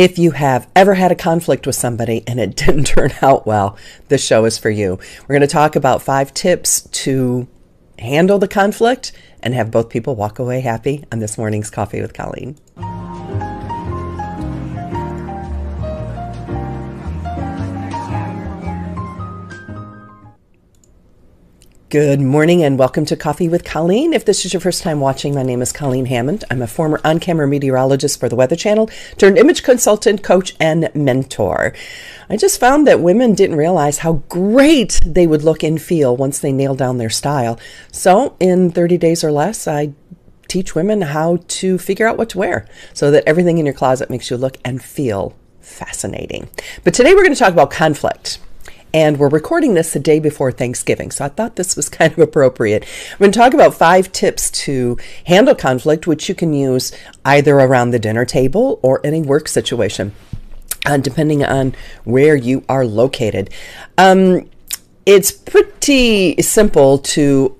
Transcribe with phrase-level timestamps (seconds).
[0.00, 3.76] If you have ever had a conflict with somebody and it didn't turn out well,
[4.08, 4.98] this show is for you.
[5.20, 7.46] We're going to talk about five tips to
[7.98, 12.14] handle the conflict and have both people walk away happy on this morning's Coffee with
[12.14, 12.56] Colleen.
[21.90, 24.12] Good morning and welcome to Coffee with Colleen.
[24.12, 26.44] If this is your first time watching, my name is Colleen Hammond.
[26.48, 30.88] I'm a former on camera meteorologist for the Weather Channel, turned image consultant, coach, and
[30.94, 31.74] mentor.
[32.28, 36.38] I just found that women didn't realize how great they would look and feel once
[36.38, 37.58] they nailed down their style.
[37.90, 39.92] So, in 30 days or less, I
[40.46, 44.10] teach women how to figure out what to wear so that everything in your closet
[44.10, 46.50] makes you look and feel fascinating.
[46.84, 48.38] But today we're going to talk about conflict
[48.92, 52.18] and we're recording this the day before Thanksgiving, so I thought this was kind of
[52.18, 52.84] appropriate.
[53.12, 56.92] I'm going to talk about five tips to handle conflict, which you can use
[57.24, 60.12] either around the dinner table or in a work situation,
[60.86, 63.50] uh, depending on where you are located.
[63.96, 64.48] Um,
[65.06, 67.56] it's pretty simple to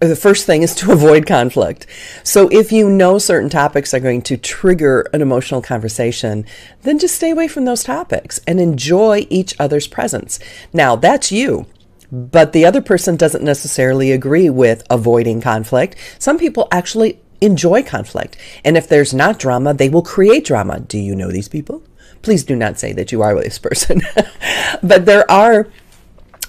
[0.00, 1.86] the first thing is to avoid conflict.
[2.24, 6.44] So if you know certain topics are going to trigger an emotional conversation,
[6.82, 10.38] then just stay away from those topics and enjoy each other's presence.
[10.72, 11.66] Now, that's you.
[12.12, 15.94] But the other person doesn't necessarily agree with avoiding conflict.
[16.18, 18.36] Some people actually enjoy conflict.
[18.64, 20.80] And if there's not drama, they will create drama.
[20.80, 21.82] Do you know these people?
[22.22, 24.02] Please do not say that you are this person.
[24.82, 25.68] but there are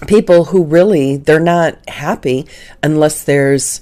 [0.06, 2.46] people who really they're not happy
[2.82, 3.80] unless there's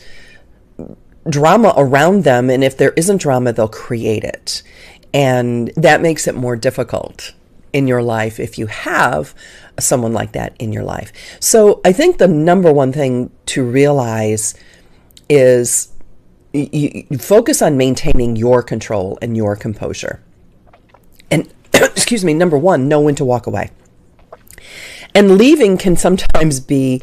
[1.29, 4.63] drama around them and if there isn't drama they'll create it.
[5.13, 7.35] And that makes it more difficult
[7.73, 9.35] in your life if you have
[9.79, 11.13] someone like that in your life.
[11.41, 14.55] So i think the number one thing to realize
[15.29, 15.93] is
[16.53, 20.21] you, you focus on maintaining your control and your composure.
[21.31, 23.71] And excuse me number one know when to walk away
[25.15, 27.03] and leaving can sometimes be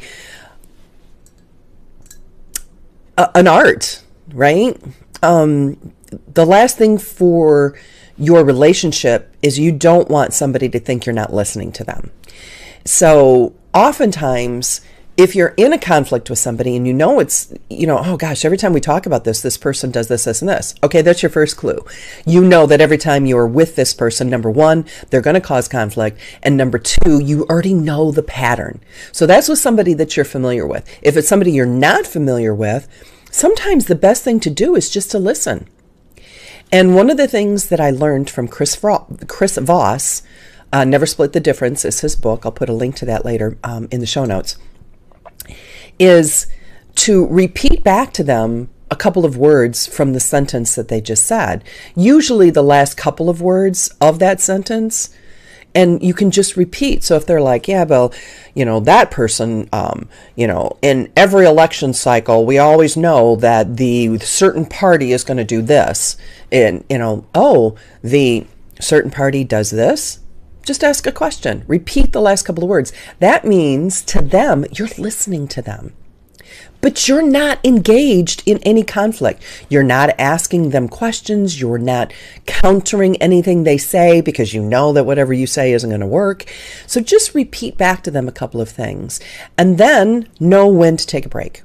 [3.16, 4.02] a, an art,
[4.32, 4.80] right?
[5.22, 5.92] Um,
[6.32, 7.78] the last thing for
[8.16, 12.10] your relationship is you don't want somebody to think you're not listening to them.
[12.84, 14.80] So oftentimes,
[15.18, 18.44] if you're in a conflict with somebody and you know it's, you know, oh gosh,
[18.44, 20.76] every time we talk about this, this person does this, this, and this.
[20.80, 21.84] Okay, that's your first clue.
[22.24, 25.66] You know that every time you're with this person, number one, they're going to cause
[25.66, 26.20] conflict.
[26.40, 28.80] And number two, you already know the pattern.
[29.10, 30.88] So that's with somebody that you're familiar with.
[31.02, 32.86] If it's somebody you're not familiar with,
[33.28, 35.66] sometimes the best thing to do is just to listen.
[36.70, 38.80] And one of the things that I learned from Chris,
[39.26, 40.22] Chris Voss,
[40.72, 42.46] uh, Never Split the Difference is his book.
[42.46, 44.56] I'll put a link to that later um, in the show notes
[45.98, 46.46] is
[46.96, 51.26] to repeat back to them a couple of words from the sentence that they just
[51.26, 51.62] said.
[51.94, 55.10] Usually the last couple of words of that sentence.
[55.74, 57.04] And you can just repeat.
[57.04, 58.12] So if they're like, yeah, well,
[58.54, 63.76] you know, that person, um, you know, in every election cycle, we always know that
[63.76, 66.16] the certain party is going to do this.
[66.50, 68.46] And, you know, oh, the
[68.80, 70.20] certain party does this.
[70.68, 71.64] Just ask a question.
[71.66, 72.92] Repeat the last couple of words.
[73.20, 75.94] That means to them, you're listening to them.
[76.82, 79.42] But you're not engaged in any conflict.
[79.70, 81.58] You're not asking them questions.
[81.58, 82.12] You're not
[82.44, 86.44] countering anything they say because you know that whatever you say isn't going to work.
[86.86, 89.20] So just repeat back to them a couple of things
[89.56, 91.62] and then know when to take a break.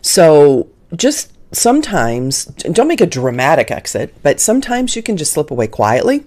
[0.00, 5.66] So just sometimes, don't make a dramatic exit, but sometimes you can just slip away
[5.66, 6.24] quietly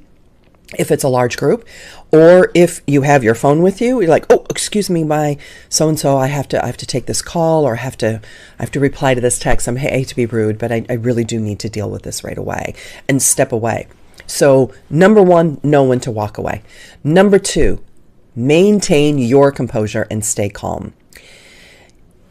[0.78, 1.68] if it's a large group
[2.12, 5.38] or if you have your phone with you you're like oh excuse me my
[5.70, 7.98] so and so i have to i have to take this call or i have
[7.98, 8.22] to
[8.59, 9.68] i have to reply to this text.
[9.68, 12.24] I'm hate to be rude but I, I really do need to deal with this
[12.24, 12.74] right away
[13.08, 13.88] and step away.
[14.28, 16.62] So number one know when to walk away.
[17.04, 17.84] Number two
[18.34, 20.94] maintain your composure and stay calm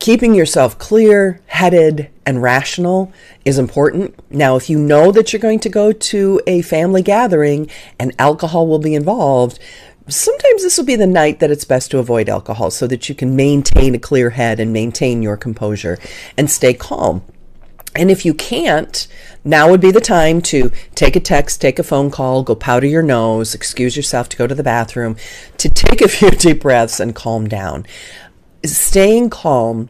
[0.00, 3.12] keeping yourself clear headed and rational
[3.44, 4.18] is important.
[4.30, 8.66] Now, if you know that you're going to go to a family gathering and alcohol
[8.66, 9.60] will be involved,
[10.08, 13.14] sometimes this will be the night that it's best to avoid alcohol so that you
[13.14, 15.98] can maintain a clear head and maintain your composure
[16.36, 17.22] and stay calm.
[17.94, 19.06] And if you can't,
[19.44, 22.86] now would be the time to take a text, take a phone call, go powder
[22.86, 25.16] your nose, excuse yourself to go to the bathroom,
[25.58, 27.84] to take a few deep breaths and calm down
[28.64, 29.88] staying calm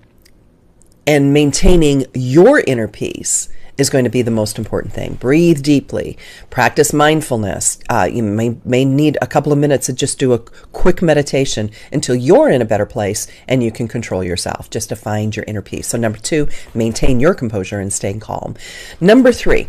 [1.06, 5.14] and maintaining your inner peace is going to be the most important thing.
[5.14, 6.18] Breathe deeply,
[6.50, 7.78] practice mindfulness.
[7.88, 11.70] Uh, you may, may need a couple of minutes to just do a quick meditation
[11.90, 15.44] until you're in a better place and you can control yourself just to find your
[15.48, 15.88] inner peace.
[15.88, 18.54] So, number two, maintain your composure and staying calm.
[19.00, 19.68] Number three,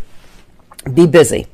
[0.94, 1.48] be busy.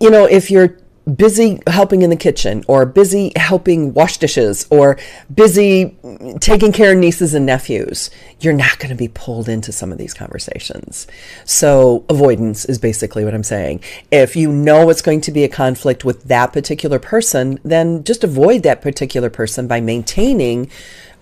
[0.00, 4.98] you know, if you're busy helping in the kitchen or busy helping wash dishes or
[5.34, 5.96] busy
[6.40, 8.10] taking care of nieces and nephews,
[8.40, 11.06] you're not going to be pulled into some of these conversations.
[11.44, 13.80] So, avoidance is basically what I'm saying.
[14.10, 18.24] If you know it's going to be a conflict with that particular person, then just
[18.24, 20.70] avoid that particular person by maintaining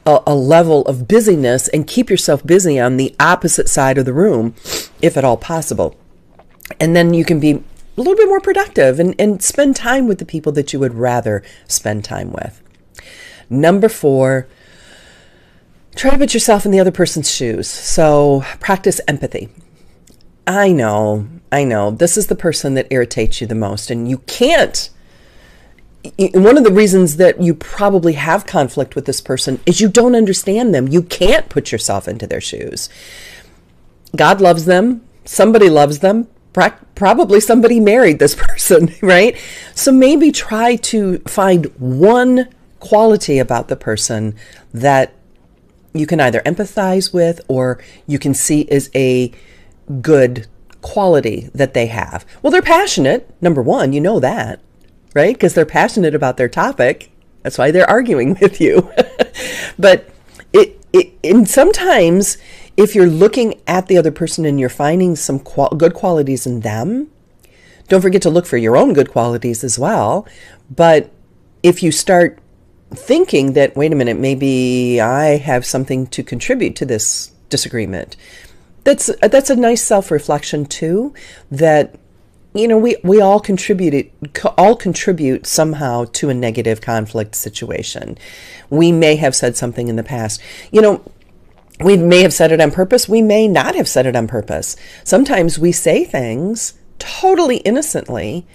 [0.07, 4.13] a, a level of busyness and keep yourself busy on the opposite side of the
[4.13, 4.55] room,
[5.01, 5.97] if at all possible.
[6.81, 7.63] And then you can be
[7.97, 10.95] a little bit more productive and, and spend time with the people that you would
[10.95, 12.63] rather spend time with.
[13.51, 14.49] Number four,
[15.95, 17.69] try to put yourself in the other person's shoes.
[17.69, 19.51] So practice empathy.
[20.47, 24.19] I know, I know, this is the person that irritates you the most, and you
[24.19, 24.91] can't.
[26.19, 30.17] One of the reasons that you probably have conflict with this person is you don't
[30.17, 30.89] understand them.
[30.89, 32.89] You can't put yourself into their shoes.
[34.17, 36.27] God loves them, somebody loves them,
[36.95, 39.37] probably somebody married this person, right?
[39.75, 42.49] So maybe try to find one
[42.81, 44.35] quality about the person
[44.75, 45.15] that
[45.95, 49.31] you can either empathize with or you can see is a
[50.01, 50.47] good
[50.81, 52.27] quality that they have.
[52.43, 54.61] Well, they're passionate, number one, you know that,
[55.15, 55.35] right?
[55.35, 57.11] Because they're passionate about their topic.
[57.43, 58.91] That's why they're arguing with you.
[59.79, 60.09] but
[60.53, 62.37] it, it, and sometimes
[62.77, 66.61] if you're looking at the other person and you're finding some qual- good qualities in
[66.61, 67.09] them,
[67.89, 70.27] don't forget to look for your own good qualities as well.
[70.75, 71.11] But
[71.63, 72.39] if you start
[72.91, 78.17] thinking that, wait a minute, maybe I have something to contribute to this disagreement,
[78.85, 81.15] that's that's a nice self reflection too.
[81.51, 81.95] That
[82.55, 84.11] you know we we all contribute
[84.59, 88.19] all contribute somehow to a negative conflict situation.
[88.71, 90.41] We may have said something in the past.
[90.73, 91.12] You know,
[91.83, 93.09] we may have said it on purpose.
[93.09, 94.77] We may not have said it on purpose.
[95.05, 98.47] Sometimes we say things totally innocently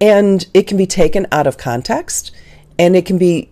[0.00, 2.32] and it can be taken out of context
[2.78, 3.50] and it can be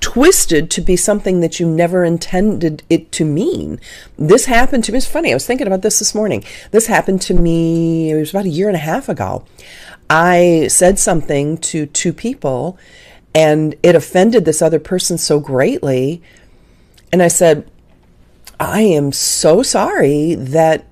[0.00, 3.80] twisted to be something that you never intended it to mean.
[4.18, 4.98] This happened to me.
[4.98, 5.30] It's funny.
[5.30, 6.44] I was thinking about this this morning.
[6.70, 9.44] This happened to me, it was about a year and a half ago.
[10.08, 12.78] I said something to two people
[13.34, 16.22] and it offended this other person so greatly.
[17.12, 17.70] And I said,
[18.58, 20.86] I am so sorry that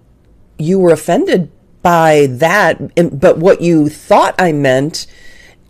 [0.58, 1.50] you were offended
[1.82, 2.94] by that.
[3.18, 5.06] But what you thought I meant,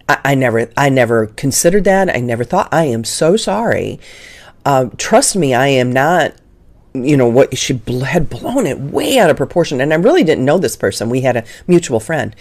[0.09, 2.15] I, I never, I never considered that.
[2.15, 2.69] I never thought.
[2.73, 4.01] I am so sorry.
[4.65, 6.35] Uh, trust me, I am not.
[6.95, 7.59] You know what?
[7.59, 11.11] She had blown it way out of proportion, and I really didn't know this person.
[11.11, 12.35] We had a mutual friend,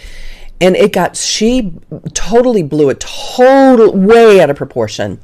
[0.60, 1.74] and it got she
[2.12, 5.20] totally blew it total way out of proportion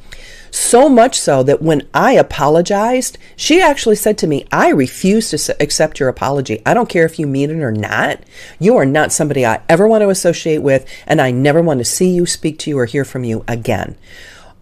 [0.51, 5.57] so much so that when I apologized, she actually said to me, I refuse to
[5.63, 6.61] accept your apology.
[6.67, 8.21] I don't care if you mean it or not.
[8.59, 11.85] You are not somebody I ever want to associate with, and I never want to
[11.85, 13.97] see you, speak to you, or hear from you again.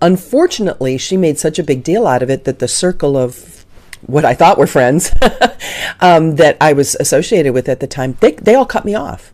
[0.00, 3.64] Unfortunately, she made such a big deal out of it that the circle of
[4.06, 5.12] what I thought were friends
[6.00, 9.32] um, that I was associated with at the time, they, they all cut me off.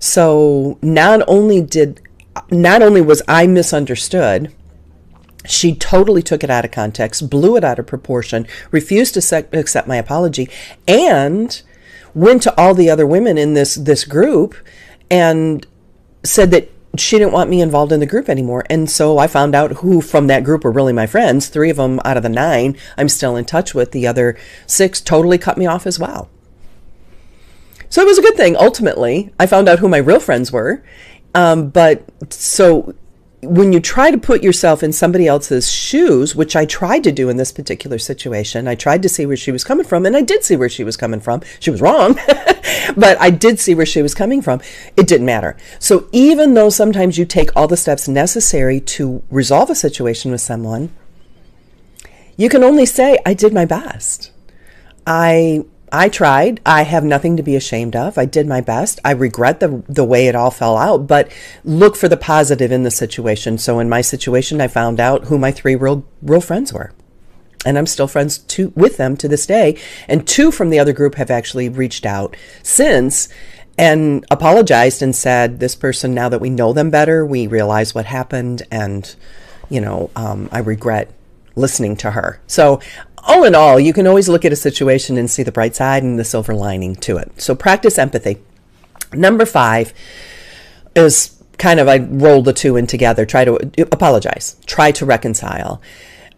[0.00, 2.00] So not only did,
[2.50, 4.52] not only was I misunderstood,
[5.44, 9.88] she totally took it out of context, blew it out of proportion, refused to accept
[9.88, 10.48] my apology,
[10.88, 11.62] and
[12.14, 14.54] went to all the other women in this this group
[15.10, 15.66] and
[16.22, 18.64] said that she didn't want me involved in the group anymore.
[18.70, 21.48] And so I found out who from that group were really my friends.
[21.48, 23.92] Three of them out of the nine I'm still in touch with.
[23.92, 24.36] The other
[24.66, 26.30] six totally cut me off as well.
[27.88, 28.56] So it was a good thing.
[28.56, 30.82] Ultimately, I found out who my real friends were.
[31.34, 32.94] Um, but so
[33.46, 37.28] when you try to put yourself in somebody else's shoes, which I tried to do
[37.28, 40.22] in this particular situation, I tried to see where she was coming from, and I
[40.22, 41.42] did see where she was coming from.
[41.60, 42.14] She was wrong,
[42.96, 44.60] but I did see where she was coming from.
[44.96, 45.56] It didn't matter.
[45.78, 50.40] So even though sometimes you take all the steps necessary to resolve a situation with
[50.40, 50.90] someone,
[52.36, 54.32] you can only say, I did my best.
[55.06, 56.60] I I tried.
[56.66, 58.18] I have nothing to be ashamed of.
[58.18, 58.98] I did my best.
[59.04, 61.30] I regret the the way it all fell out, but
[61.64, 63.58] look for the positive in the situation.
[63.58, 66.92] So in my situation, I found out who my three real real friends were.
[67.66, 69.78] And I'm still friends to, with them to this day.
[70.06, 73.30] And two from the other group have actually reached out since
[73.78, 78.06] and apologized and said, This person, now that we know them better, we realize what
[78.06, 78.62] happened.
[78.70, 79.14] And,
[79.70, 81.10] you know, um, I regret
[81.56, 82.40] listening to her.
[82.46, 82.80] So
[83.26, 86.02] all in all, you can always look at a situation and see the bright side
[86.02, 87.40] and the silver lining to it.
[87.40, 88.38] So practice empathy.
[89.12, 89.94] Number five
[90.94, 93.24] is kind of I roll the two in together.
[93.24, 93.58] Try to
[93.90, 94.56] apologize.
[94.66, 95.80] Try to reconcile.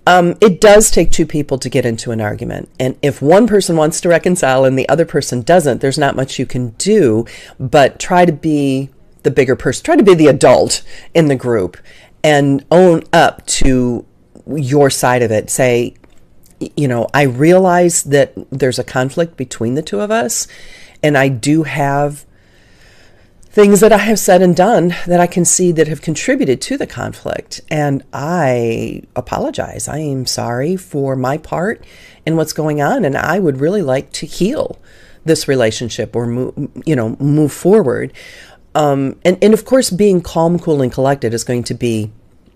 [0.06, 2.68] Um, it does take two people to get into an argument.
[2.78, 6.38] And if one person wants to reconcile and the other person doesn't, there's not much
[6.38, 7.26] you can do,
[7.58, 8.90] but try to be
[9.24, 11.76] the bigger person, try to be the adult in the group
[12.22, 14.06] and own up to
[14.54, 15.50] your side of it.
[15.50, 15.96] Say,
[16.58, 20.46] you know, I realize that there's a conflict between the two of us,
[21.02, 22.24] and I do have
[23.56, 26.76] things that I have said and done that I can see that have contributed to
[26.76, 27.62] the conflict.
[27.70, 29.88] And I apologize.
[29.88, 31.82] I am sorry for my part
[32.26, 34.78] in what's going on, and I would really like to heal
[35.24, 38.12] this relationship or move, you know, move forward.
[38.74, 42.12] Um, and, and of course, being calm, cool, and collected is going to be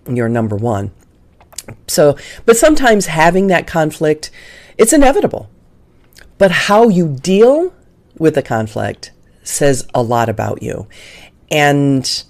[0.07, 0.91] your number one.
[1.87, 4.31] So, but sometimes having that conflict,
[4.77, 5.49] it's inevitable.
[6.37, 7.73] But how you deal
[8.17, 9.11] with the conflict
[9.43, 10.87] says a lot about you.
[11.49, 12.23] And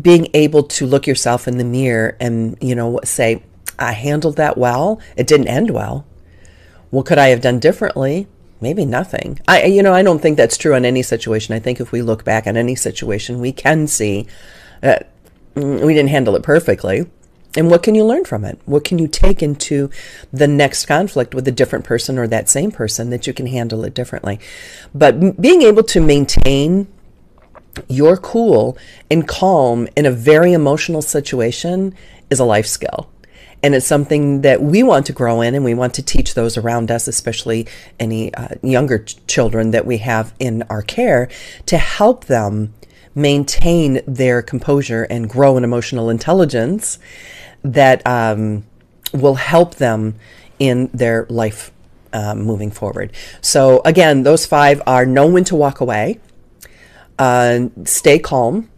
[0.00, 3.42] being able to look yourself in the mirror and, you know, say,
[3.78, 5.00] I handled that well.
[5.16, 6.06] It didn't end well.
[6.90, 8.26] What could I have done differently?
[8.60, 9.40] Maybe nothing.
[9.48, 11.54] I, you know, I don't think that's true in any situation.
[11.54, 14.26] I think if we look back on any situation, we can see
[14.80, 15.10] that
[15.54, 17.10] mm, we didn't handle it perfectly.
[17.56, 18.58] And what can you learn from it?
[18.66, 19.90] What can you take into
[20.32, 23.84] the next conflict with a different person or that same person that you can handle
[23.84, 24.40] it differently?
[24.94, 26.88] But being able to maintain
[27.88, 28.76] your cool
[29.10, 31.94] and calm in a very emotional situation
[32.30, 33.08] is a life skill.
[33.62, 36.58] And it's something that we want to grow in and we want to teach those
[36.58, 37.66] around us, especially
[37.98, 41.30] any uh, younger ch- children that we have in our care,
[41.66, 42.74] to help them
[43.14, 46.98] maintain their composure and grow in emotional intelligence
[47.64, 48.64] that um,
[49.12, 50.14] will help them
[50.58, 51.72] in their life
[52.12, 53.12] uh, moving forward.
[53.40, 56.20] So, again, those five are know when to walk away,
[57.18, 58.70] uh, stay calm,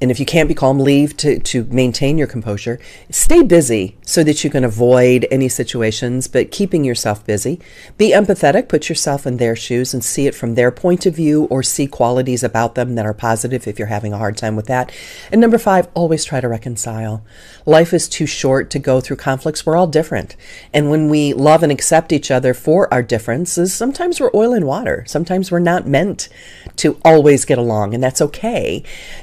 [0.00, 2.80] and if you can't be calm, leave to, to maintain your composure.
[3.10, 7.60] Stay busy so that you can avoid any situations, but keeping yourself busy.
[7.98, 11.44] Be empathetic, put yourself in their shoes and see it from their point of view
[11.44, 14.66] or see qualities about them that are positive if you're having a hard time with
[14.66, 14.90] that.
[15.30, 17.22] And number five, always try to reconcile.
[17.66, 19.66] Life is too short to go through conflicts.
[19.66, 20.34] We're all different.
[20.72, 24.66] And when we love and accept each other for our differences, sometimes we're oil and
[24.66, 25.04] water.
[25.06, 26.30] Sometimes we're not meant
[26.76, 28.82] to always get along, and that's okay.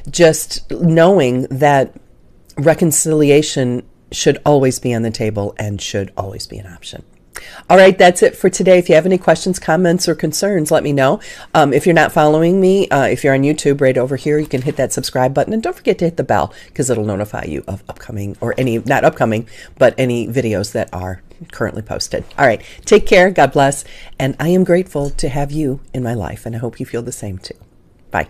[0.09, 1.95] Just knowing that
[2.57, 7.03] reconciliation should always be on the table and should always be an option.
[7.69, 8.77] All right, that's it for today.
[8.77, 11.19] If you have any questions, comments, or concerns, let me know.
[11.53, 14.47] Um, if you're not following me, uh, if you're on YouTube right over here, you
[14.47, 17.43] can hit that subscribe button and don't forget to hit the bell because it'll notify
[17.45, 19.47] you of upcoming or any, not upcoming,
[19.77, 21.21] but any videos that are
[21.51, 22.23] currently posted.
[22.37, 23.29] All right, take care.
[23.29, 23.83] God bless.
[24.17, 27.01] And I am grateful to have you in my life, and I hope you feel
[27.01, 27.55] the same too.
[28.11, 28.29] Bye.